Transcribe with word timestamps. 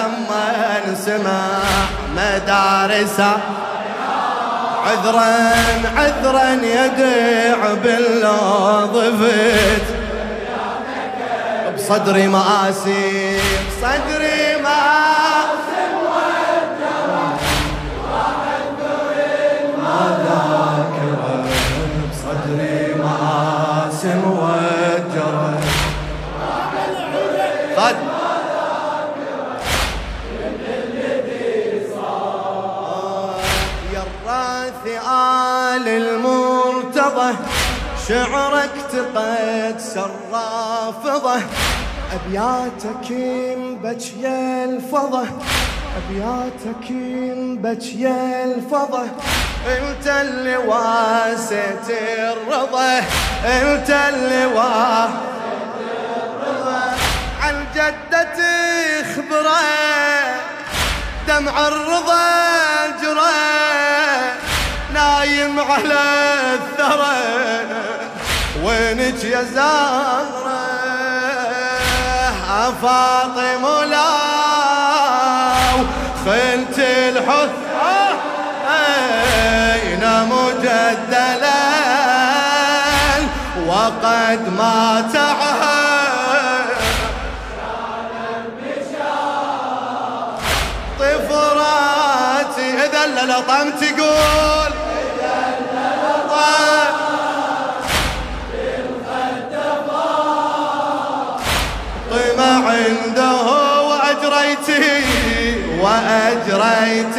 لما 0.00 0.80
نسمع 0.88 1.42
مدارسه. 2.16 3.32
عذرا 4.86 5.52
عذرا 5.96 6.50
يدع 6.62 7.74
بالله 7.84 8.86
ضفت. 8.94 9.86
بصدري 11.76 12.26
مآسي 12.28 13.40
بصدري 13.68 14.39
آل 35.76 35.88
المرتضى 35.88 37.34
شعرك 38.08 38.70
تقد 38.92 39.80
رافضة 40.32 41.40
أبياتك 42.12 43.10
يا 44.20 44.64
الفضة 44.64 45.24
أبياتك 45.98 46.90
يا 47.94 48.44
الفضة 48.44 49.02
أنت 49.66 50.06
اللي 50.06 50.56
واسيت 50.56 51.90
الرضا 51.90 52.98
أنت 53.44 53.90
اللي 53.90 54.46
واسيت 54.46 55.20
الرضا. 56.42 56.96
عن 57.42 57.66
جدتي 57.74 59.04
خبره 59.14 59.60
دمع 61.28 61.68
الرضا 61.68 62.22
جرى. 63.02 63.59
نايم 65.40 65.60
على 65.60 66.00
الثرى. 66.54 67.16
وينك 68.64 69.24
يا 69.24 69.42
زهرة؟ 69.42 70.60
فاطمة 72.82 73.84
لا 73.84 74.10
خلت 76.24 76.78
الحث 76.78 77.50
أين 78.70 80.04
مجدلا 80.28 81.60
وقد 83.66 84.42
مات 84.58 85.14
طفراتي 90.98 92.68
إذا 92.84 93.06
لطم 93.06 93.70
وأجريتي 104.50 105.40
وأجريت 105.80 107.16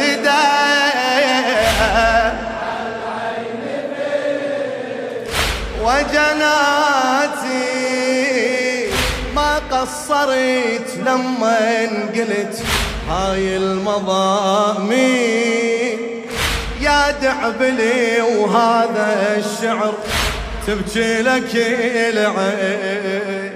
وجناتي 7.32 7.62
ما 9.34 9.58
قصرت 9.70 10.96
لما 11.06 11.80
قلت 12.14 12.62
هاي 13.10 13.56
المضامي 13.56 15.02
يا 16.80 17.10
دعبلي 17.22 18.20
وهذا 18.20 19.36
الشعر 19.36 19.94
تبكي 20.66 21.22
لك 21.22 21.56
العين. 22.14 23.51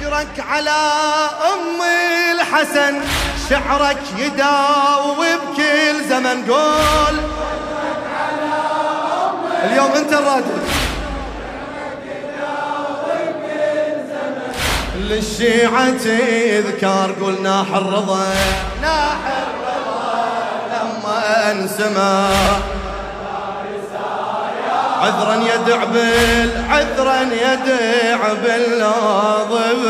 أجرك 0.00 0.44
على 0.50 0.70
أم 1.54 1.82
الحسن 2.32 3.00
شعرك 3.50 3.98
يداوب 4.18 5.16
بكل 5.16 6.04
زمن. 6.08 6.50
قول. 6.50 7.18
اليوم 9.64 9.92
أنت 9.92 10.12
الرادل 10.12 10.58
للشيعة 14.96 15.90
تذكار 15.90 17.14
قول 17.20 17.42
ناح 17.42 17.74
الرضا 17.74 18.26
ناح 18.82 19.18
الرضا 19.26 20.28
لما 20.72 21.50
انسمع. 21.50 22.77
عذرا 24.98 25.34
يدع 25.34 25.84
بال 25.84 26.50
عذرا 26.70 27.20
يدع 27.22 28.32
بالناظم 28.42 29.82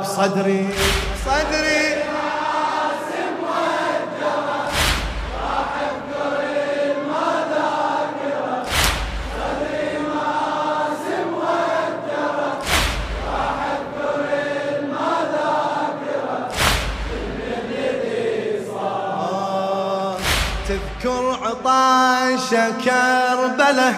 بصدري 0.00 0.68
صدري 1.26 2.07
عطاش 22.28 22.50
كربله 22.84 23.94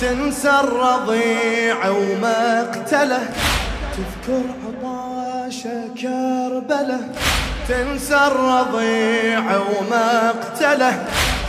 تنسى 0.00 0.50
الرضيع 0.50 1.88
ومقتله 1.88 3.22
تذكر 3.94 4.44
عطاش 4.64 5.62
كربله 6.02 7.00
تنسى 7.68 8.16
الرضيع 8.26 9.42
ومقتله 9.56 11.04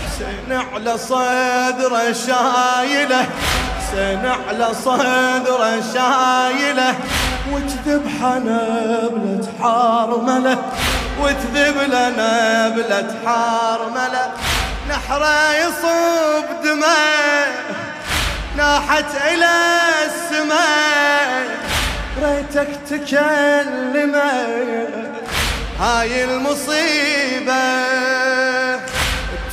حسين 0.06 0.60
على 0.74 0.98
صدره 0.98 2.12
شايله. 2.12 3.26
حسين 3.80 4.26
على 4.48 4.68
صدره 4.86 5.84
شايله. 5.94 6.96
وتذبح 7.52 8.18
نبلة 8.22 9.48
حارمله 9.62 10.58
وتذب 11.22 11.78
لنا 11.88 12.70
بلة 12.70 13.16
حارمله 13.26 14.32
نحرة 14.94 15.56
يصب 15.56 16.46
دماء 16.64 17.52
ناحت 18.58 19.06
إلى 19.26 19.56
السماء. 20.06 21.48
ريتك 22.24 22.70
تكلم 22.90 24.16
هاي 25.80 26.24
المصيبة. 26.24 27.84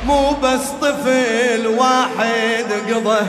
مو 0.06 0.30
بس 0.30 0.60
طفل 0.80 1.66
واحد 1.66 2.66
قضى 2.90 3.26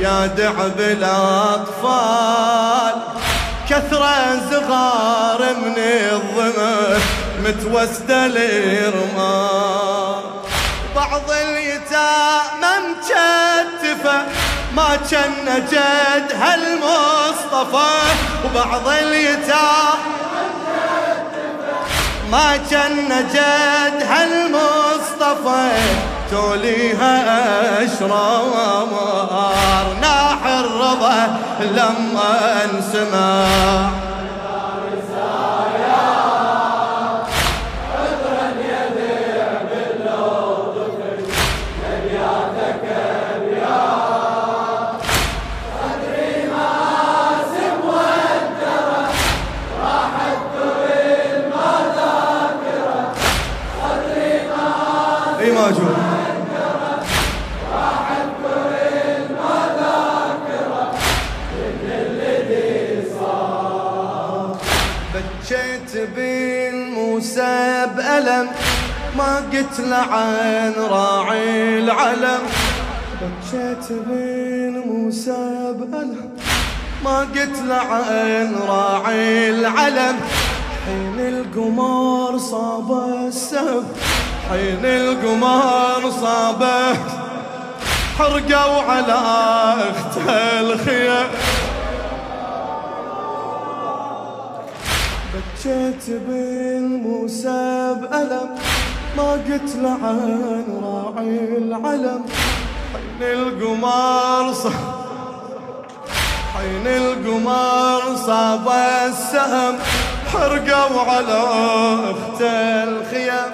يا 0.00 0.26
دعب 0.26 0.80
الأطفال 0.80 2.22
كثرة 3.70 4.40
صغار 4.50 5.54
من 5.54 5.74
الظما 5.78 6.98
متوسدة 7.44 8.26
الرمال 8.26 10.22
بعض 10.96 11.30
اليتامى 11.30 12.72
مكتفة 13.02 14.18
ما 14.76 14.96
كان 15.10 15.66
جد 15.70 16.32
هالمصطفى. 16.40 17.94
وبعض 18.44 18.88
اليتام 18.88 19.98
ما 22.30 22.56
كان 22.70 23.26
جد 23.34 24.02
هالمصطفى. 24.02 25.70
توليها 26.30 27.14
اشرار 27.84 28.88
ناح 30.00 30.46
الرضا 30.46 31.40
لما 31.60 32.64
انسمع. 32.64 34.11
لعن 69.80 70.74
راعي 70.90 71.78
العلم. 71.78 72.42
بكيت 73.22 73.92
بين 74.08 74.78
موسى 74.86 75.74
بألم. 75.78 76.30
ما 77.04 77.18
قلت 77.18 77.56
لعن 77.68 78.54
راعي 78.68 79.50
العلم. 79.50 80.16
حين 80.86 81.20
القمر 81.20 82.38
صاب 82.38 82.88
السب 83.28 83.84
حين 84.50 84.84
القمر 84.84 86.10
صابه 86.10 86.94
حرقوا 88.18 88.82
على 88.82 89.18
أخت 89.90 90.18
الخيام. 90.60 91.26
بكيت 95.34 96.04
بين 96.28 97.02
موسى 97.02 97.96
بألم. 98.00 98.48
ما 99.16 99.32
قلت 99.32 99.76
لعن 99.76 100.64
راعي 100.84 101.38
العلم. 101.58 102.24
حين 102.92 103.22
القمر 103.22 104.54
حين 106.54 106.86
القمر 106.86 108.02
صاب 108.26 108.68
السهم. 109.08 109.74
حرقوا 110.32 111.00
على 111.00 111.40
أخت 112.10 112.40
الخيام. 112.88 113.50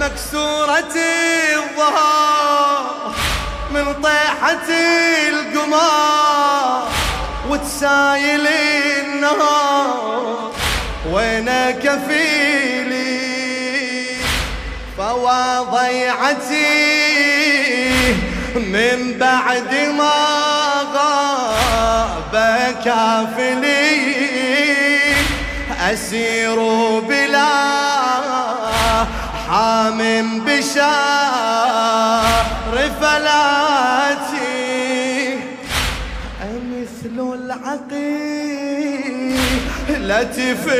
مكسورة 0.00 0.94
الظهر 1.54 2.84
من 3.74 3.86
طيحة 4.02 4.68
القمر 5.28 6.82
وتسايل 7.50 8.46
النهار. 9.04 10.50
وينك 11.12 12.00
فيلي 12.08 13.33
فوضيعتي 15.04 16.64
من 18.56 19.18
بعد 19.20 19.72
ما 19.98 20.18
غاب 20.94 22.34
كافلي 22.84 24.14
أسير 25.92 26.58
بلا 27.08 27.54
حام 29.48 30.00
بشار 30.46 31.84
فلاتي. 33.00 34.44
أمثل 36.42 37.16
العقيلة 37.34 37.84
في 40.64 40.78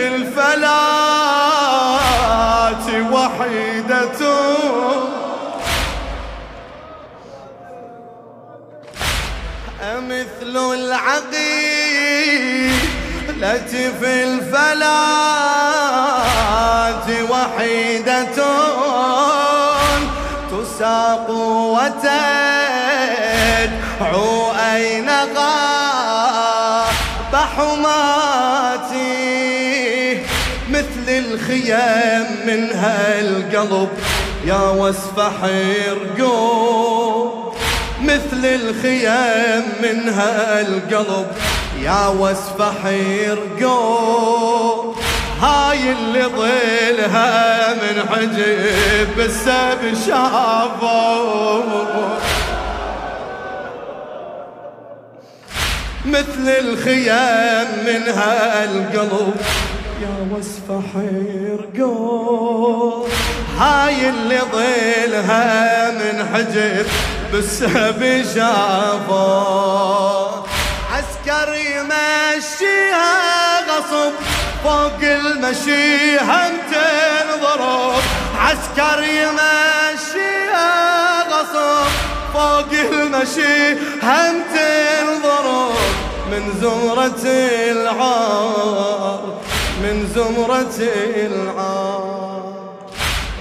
الفلات 2.75 3.13
وحيدة. 3.13 4.21
أمثل 9.83 10.57
العقيلة 10.75 11.33
في 14.01 14.13
الفلات 14.25 14.89
وحيدة. 17.31 18.39
تساق 20.51 21.31
وتدعو 21.71 21.93
أين 24.53 25.09
غاب 25.37 26.95
حماتي 27.57 29.15
الخيام 31.45 32.27
من 32.47 32.71
هالقلب 32.73 33.89
يا 34.47 34.71
وصف 34.71 35.21
حيرقوم 35.43 37.31
مثل 38.03 38.45
الخيام 38.45 39.65
من 39.83 40.09
هالقلب 40.09 41.27
يا 41.83 42.07
وصف 42.07 42.63
حيرقوم 42.85 44.15
هاي 45.41 45.93
اللي 45.93 46.25
ظلها 46.25 47.75
من 47.75 48.03
حجب 48.11 49.09
بالسب 49.17 49.95
شافوا 50.07 51.63
مثل 56.07 56.49
الخيام 56.49 57.67
من 57.87 58.03
هالقلب 58.09 59.35
يا 60.03 60.17
وصف 60.33 60.67
حيرقوم 60.95 63.09
هاي 63.59 64.09
اللي 64.09 64.41
ظلها 64.53 65.91
من 65.91 66.17
حجب 66.35 66.87
بالسب 67.33 68.23
شافوا 68.35 70.45
عسكر 70.93 71.49
يمشيها 71.55 73.13
غصب 73.69 74.13
فوق 74.65 75.01
المشي 75.03 76.19
هم 76.19 76.53
تنضرب 76.73 78.03
عسكر 78.39 79.03
يمشيها 79.03 80.71
غصب 81.29 81.89
فوق 82.33 82.73
المشي 82.93 83.73
هم 84.03 84.35
تنضرب 84.55 85.75
من 86.31 86.43
زمرة 86.61 87.23
العار 87.71 89.21
من 89.85 90.07
زمرة 90.15 90.79
العار. 91.29 92.55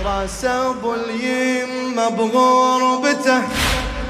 رأس 0.06 0.46
أبو 0.46 0.94
اليمة 0.94 2.10
بغربته 2.10 3.42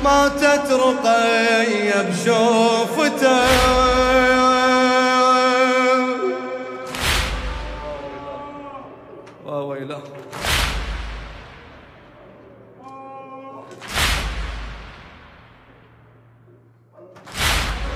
ما 0.03 0.27
تترقي 0.27 1.93
بشوفته. 2.09 3.43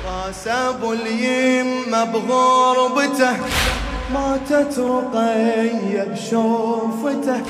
رأس 0.08 0.48
أبو 0.48 0.94
اليمة 0.94 2.04
بغربته 2.04 3.36
ما 4.14 4.40
تترقي 4.50 6.06
بشوفته. 6.10 7.42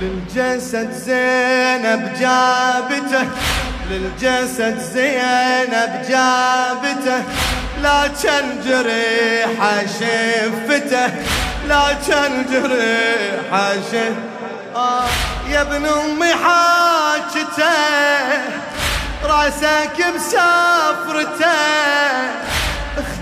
للجسد 0.00 0.92
زينب 0.92 2.14
جابته. 2.20 3.26
للجسد 3.90 4.78
زينب 4.78 5.92
جابته. 6.08 7.22
لا 7.82 8.06
كان 8.22 8.60
جريحة 8.66 9.86
شفته 9.86 11.06
لا 11.68 11.84
كان 12.08 12.46
جريحة 12.52 13.72
شفته 13.74 14.14
آه 14.76 15.08
يا 15.48 15.60
ابن 15.60 15.86
أمي 15.86 16.32
حاجته. 16.34 17.70
رأسك 19.24 19.98
مسافرته 20.16 21.58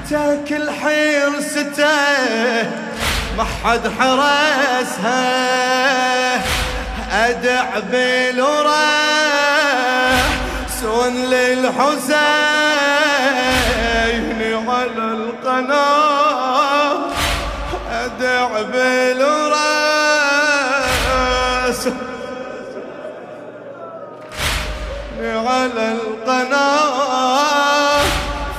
أختك 0.06 0.52
الحرسته 0.52 1.86
ما 3.36 3.44
حد 3.64 3.80
حرسها. 3.98 5.26
أدع 7.12 7.78
بالورى 7.90 8.86
سون 10.80 11.14
للحسين 11.16 12.26
على 14.68 15.04
القناة. 15.18 16.98
أدع 17.90 18.48
بالراس 18.62 19.45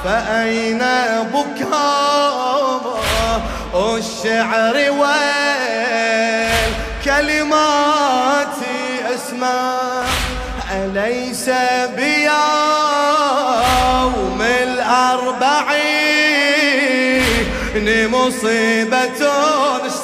فأين 0.08 0.84
بكاء 1.34 2.84
الشعر 3.76 4.76
والكلمات 7.06 8.58
أسمع 9.16 9.80
أليس 10.72 11.50
بيوم 11.96 12.32
الأربعين؟ 14.42 15.58
مصيبة 18.12 19.20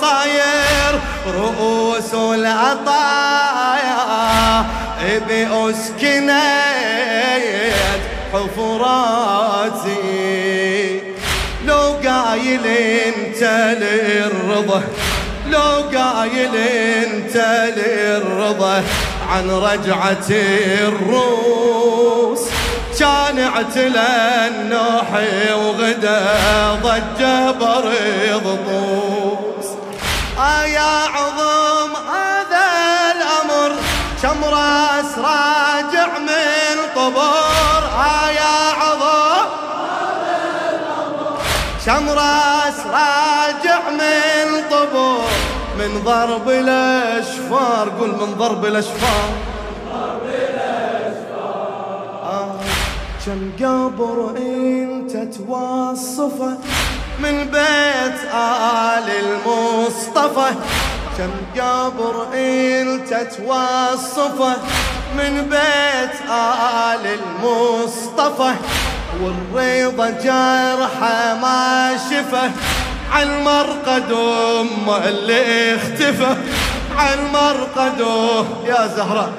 صاير؟ 0.02 0.94
رؤوس 1.28 2.14
العطايا 2.14 3.54
بأسكنت 5.28 6.74
حفراتي. 8.34 9.94
لو 11.66 11.96
قايل 12.08 12.68
انت 12.68 13.44
للرضا 13.82 14.84
لو 15.50 15.74
قايل 15.98 16.56
انت 16.56 17.36
للرضا 17.78 18.84
عن 19.30 19.50
رجعة 19.50 20.30
الروس. 20.88 22.40
كان 23.00 23.40
اعتلى 23.40 24.08
النوحي 24.48 25.54
وغدا 25.54 26.20
ضجه 26.84 27.52
بريض 27.52 28.46
طوس. 28.68 29.68
يا 30.66 30.94
عظم 31.16 31.92
هذا 31.96 32.66
الأمر 33.12 33.72
كم 34.24 34.44
راس 34.44 35.12
راجع 35.18 36.10
من 36.18 36.76
طبور 36.96 37.43
الأمر 41.88 42.04
كم 42.04 42.10
راس 42.10 42.80
راجع 42.86 43.90
من 43.90 44.64
طبور 44.72 45.30
من 45.80 46.04
ضرب 46.06 46.50
الأشفار 46.50 47.90
قول 48.00 48.10
من 48.10 48.36
ضرب 48.38 48.66
الاشفار 48.66 49.30
ضرب 49.94 50.22
الأشفار. 50.26 52.06
آه 52.24 52.56
كم 53.26 53.52
قبر 53.66 54.38
أنت 54.38 55.36
توصفه؟ 55.38 56.58
من 57.20 57.44
بيت 57.44 58.20
آل 58.34 59.10
المصطفى. 59.10 60.54
كم 61.18 61.62
قبر 61.62 62.28
أنت 62.34 63.14
توصفه؟ 63.14 64.56
من 65.18 65.50
بيت 65.50 66.30
آل 66.30 67.20
المصطفى. 67.20 68.54
والرضا 69.22 70.10
جرحه 70.10 71.34
ما 71.42 71.98
شفه. 72.10 72.52
عن 73.12 73.44
مرقد 73.44 74.12
أم 74.12 74.90
اللي 75.06 75.76
اختفى. 75.76 76.36
عن 76.98 77.18
مرقد 77.34 78.00
يا 78.66 78.88
زهرة 78.88 79.30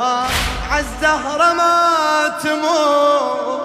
آه 0.00 0.26
عالزهرة 0.70 1.52
ما 1.54 1.88
تموت. 2.42 3.60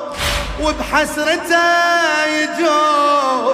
وبحسرته 0.64 2.26
يجو 2.26 3.54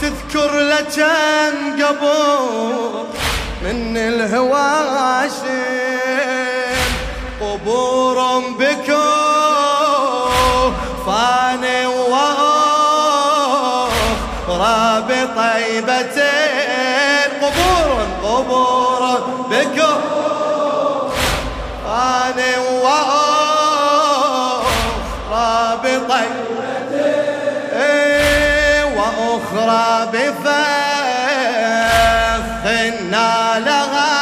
تذكر 0.00 0.50
لجن 0.60 1.84
قبور 1.84 3.06
من 3.62 3.96
الهواشم 3.96 5.40
قبور 7.40 8.18
بكو 8.58 8.99
بطيبتين 15.36 17.30
قبور 17.42 18.06
قبور 18.22 19.02
بكو 19.50 19.92
أنا 21.86 22.52
وأخرى 22.82 23.20
بطيبتين. 25.82 26.50
وأخرى 28.96 29.86
بفخ 30.12 30.50
لها 33.58 34.12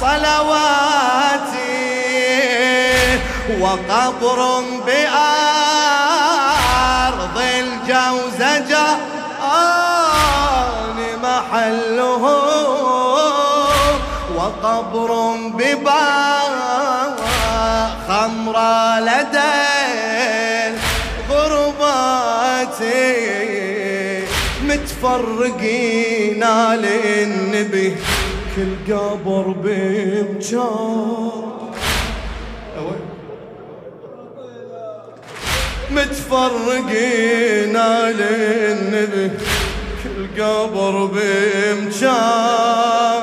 صلواتي. 0.00 1.64
وقبر 3.60 4.38
بأرض 4.86 5.33
بباب 15.74 17.16
خمرة 18.08 19.00
لدى 19.00 19.54
غربات 21.30 22.78
متفرقين 24.62 26.44
للنبي 26.74 27.96
كل 28.56 28.92
قبر 28.94 29.54
بمجار 29.62 31.44
متفرقين 35.90 37.76
للنبي 38.18 39.30
كل 40.04 40.42
قبر 40.42 40.94
لا 42.02 43.13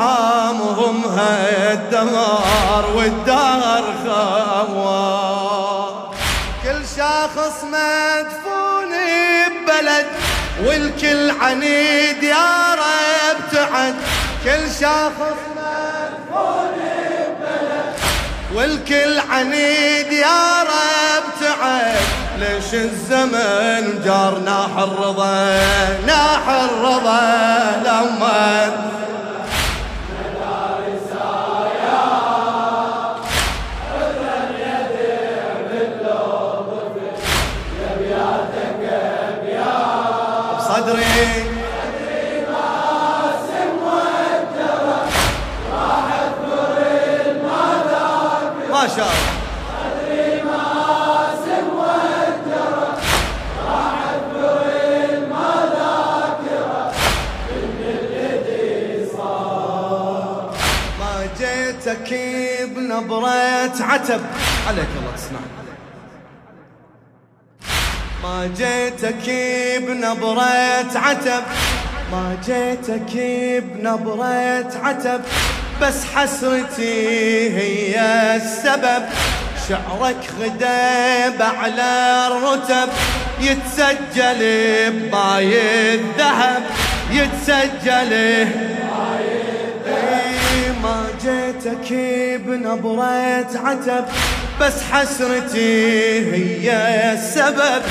ما 0.00 0.50
رحمهم 0.50 1.04
هالدمار 1.04 2.84
والدار 2.96 3.84
خوار. 4.04 6.14
كل 6.62 6.82
شخص 6.96 7.64
مدفون 7.64 8.92
ببلد 9.50 10.06
والكل 10.64 11.30
عنيد 11.40 12.22
يا 12.22 12.74
رب 12.74 13.38
تعد. 13.52 13.94
كل 14.44 14.70
شخص 14.80 15.40
مدفون 15.56 16.70
ببلد 16.76 17.94
والكل 18.54 19.20
عنيد 19.30 20.12
يا 20.12 20.62
رب 20.62 21.24
تعد. 21.40 21.96
ليش 22.38 22.74
الزمن 22.74 24.02
جار 24.04 24.38
ناح 24.38 24.78
الرضا 24.78 25.58
ناح 26.06 26.48
الرضا 26.48 27.49
جيتك 61.70 62.14
بنبرة 62.76 63.72
عتب. 63.80 64.20
عليك 64.68 64.88
الله 64.98 65.12
تسمع. 65.16 65.40
ما 68.22 68.50
جيتك 68.56 69.30
بنبرة 69.86 70.98
عتب. 70.98 71.42
ما 72.12 72.36
جيتك 72.46 73.12
بنبرة 73.62 74.72
عتب. 74.84 75.20
بس 75.82 76.04
حسرتي 76.14 77.50
هي 77.58 77.96
السبب. 78.36 79.02
شعرك 79.68 80.30
غداب 80.40 81.42
على 81.42 82.26
الرتب. 82.26 82.88
يتسجل 83.40 84.40
بماي 84.90 85.94
الذهب. 85.94 86.62
يتسجل 87.10 88.10
بنبرة 92.74 93.50
عتب 93.64 94.04
بس 94.60 94.72
حسرتي 94.92 96.20
هي 96.34 96.72
السبب. 97.12 97.82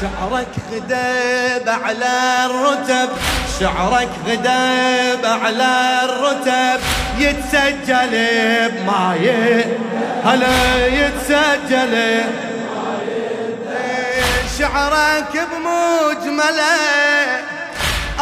شعرك 0.00 0.46
غداب 0.72 1.68
على 1.84 2.46
الرتب 2.46 3.08
شعرك 3.60 4.08
غداب 4.28 5.24
على 5.24 6.00
الرتب. 6.04 6.80
يتسجل 7.18 8.14
بماي 8.70 9.64
هلا 10.24 10.86
يتسجل. 10.86 12.22
شعرك 14.58 15.32
بمجمله 15.50 16.76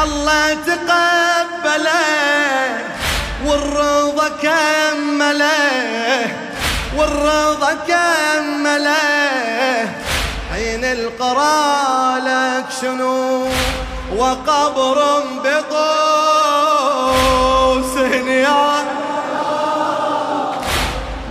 الله 0.03 0.55
تقبله. 0.55 1.93
والرضا 3.47 4.29
كمله 4.43 6.31
والرضا 6.97 7.73
كمله 7.89 9.89
حين 10.53 10.85
القرى 10.85 12.15
لك 12.27 12.65
شنو؟ 12.81 13.47
وقبر 14.17 14.99
بطوس 15.45 15.83
يا 18.27 18.85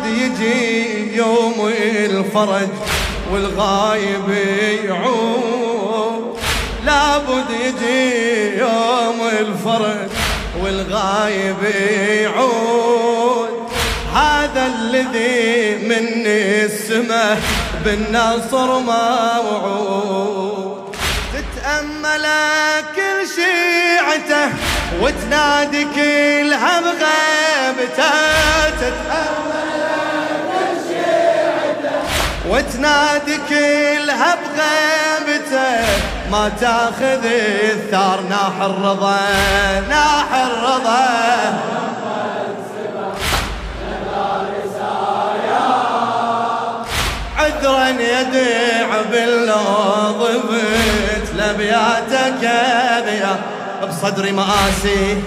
يجي 0.07 1.15
يوم 1.17 1.71
الفرج 2.05 2.69
والغايب 3.31 4.29
يعود. 4.85 6.37
لابد 6.85 7.49
يجي 7.49 8.57
يوم 8.57 9.19
الفرج 9.39 10.09
والغايب 10.61 11.61
يعود. 12.23 13.49
هذا 14.13 14.65
الذي 14.65 15.75
من 15.85 16.25
السماء 16.25 17.39
بالنصر 17.85 18.79
موعود. 18.79 20.37
تتأمل 21.33 22.25
كل 22.95 23.17
شيعته 23.35 24.47
وتنادي 25.01 25.83
كلها 25.95 26.79
بغيبته 26.81 28.11
تتأمل 28.69 29.66
وتنادي 32.49 33.37
كلها 33.49 34.35
بغيبته 34.35 35.85
ما 36.31 36.51
تاخذ 36.61 37.25
الثار 37.25 38.21
ناح 38.29 38.61
الرضا 38.61 39.19
ناح 39.89 40.33
الرضا 40.33 41.07
عذرا 47.37 47.89
يدع 47.89 49.01
بت 50.37 51.29
لبياتك 51.35 52.43
يا 52.43 53.37
بصدري 53.87 54.31
مآسي 54.31 55.23